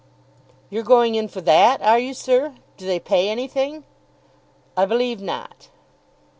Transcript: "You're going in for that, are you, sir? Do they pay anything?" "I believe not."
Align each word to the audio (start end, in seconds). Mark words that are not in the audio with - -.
"You're 0.71 0.81
going 0.81 1.13
in 1.13 1.27
for 1.27 1.41
that, 1.41 1.79
are 1.83 1.99
you, 1.99 2.15
sir? 2.15 2.55
Do 2.75 2.87
they 2.87 2.99
pay 2.99 3.29
anything?" 3.29 3.83
"I 4.75 4.83
believe 4.85 5.21
not." 5.21 5.67